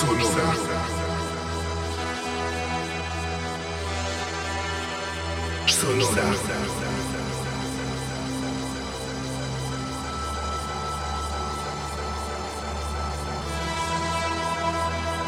[0.00, 0.24] Sonora.
[5.66, 6.22] Sonora.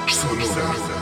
[0.08, 0.92] Sonora.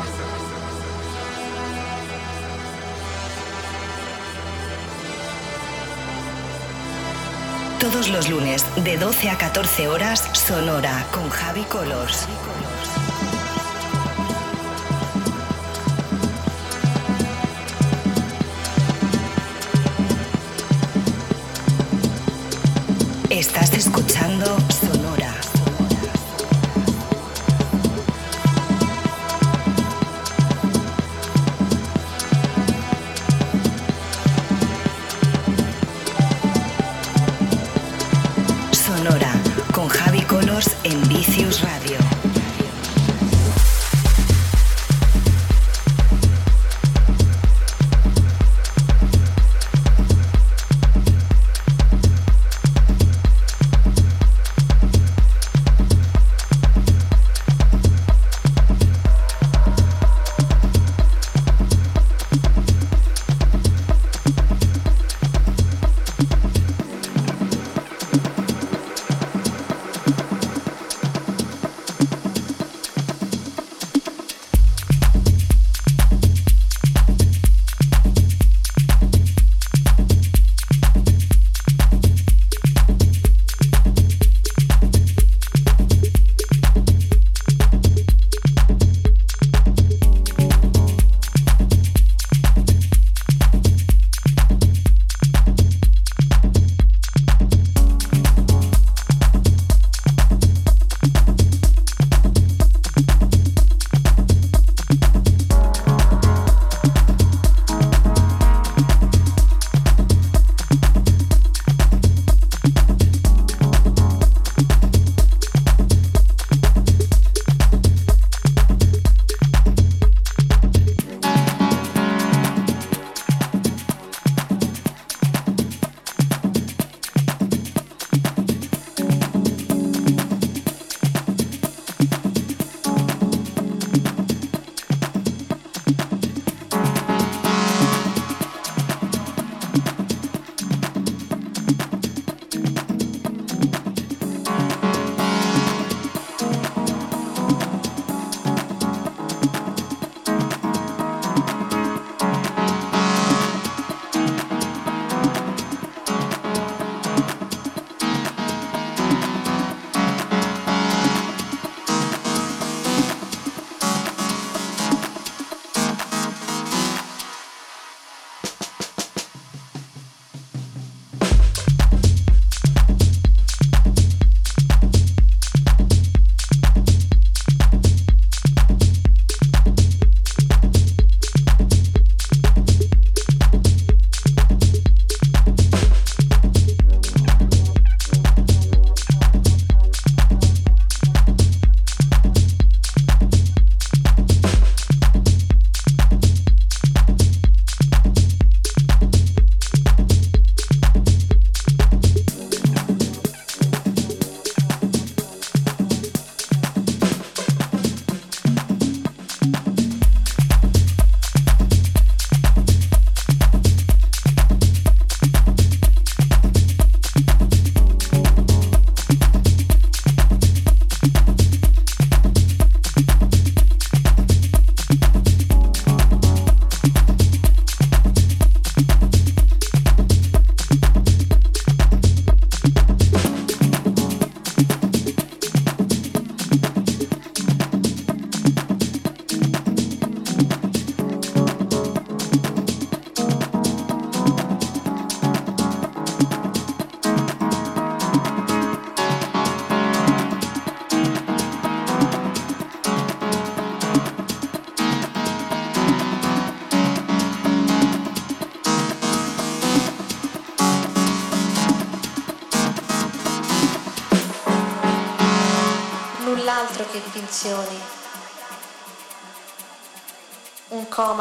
[7.78, 12.26] Todos los lunes de 12 a 14 horas, Sonora con Javi Colors.
[23.40, 24.09] Estás escuchando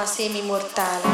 [0.09, 1.07] semi-mortale.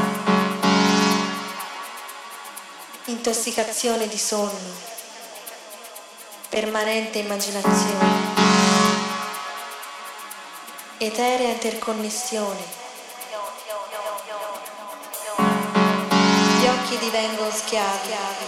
[3.06, 4.94] Intossicazione di sonno.
[6.50, 8.34] Permanente immaginazione.
[10.98, 12.64] eterea interconnessione.
[16.60, 18.45] Gli occhi divengono schiavi.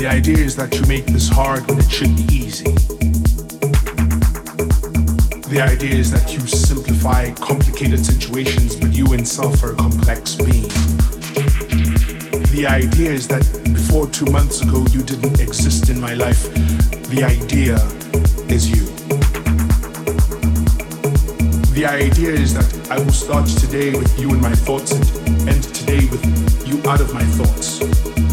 [0.00, 2.72] The idea is that you make this hard when it should be easy.
[5.52, 10.70] The idea is that you simplify complicated situations, but you itself are a complex being.
[12.48, 16.44] The idea is that before two months ago you didn't exist in my life.
[17.10, 17.76] The idea
[18.48, 18.86] is you.
[21.74, 25.62] The idea is that I will start today with you in my thoughts and end
[25.62, 26.24] today with
[26.66, 28.29] you out of my thoughts.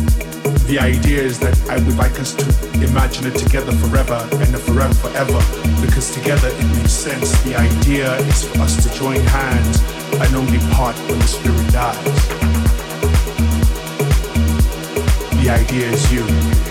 [0.68, 2.46] The idea is that I would like us to
[2.84, 5.40] imagine it together forever and forever forever
[5.82, 7.42] because together it makes sense.
[7.44, 9.82] The idea is for us to join hands
[10.20, 12.28] and only part when the spirit dies.
[15.42, 16.67] The idea is you.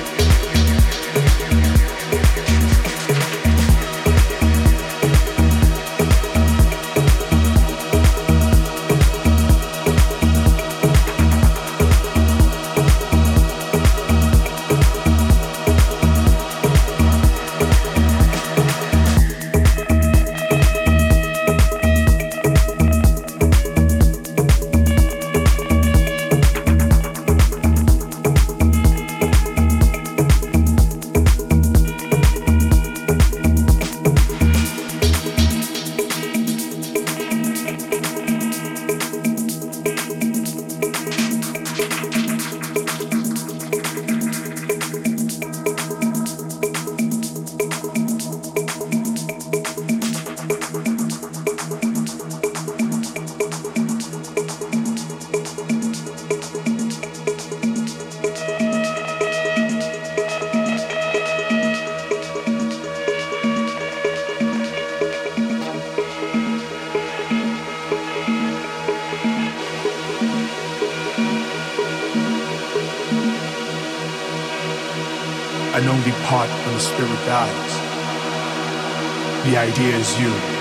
[79.44, 80.56] The idea is you.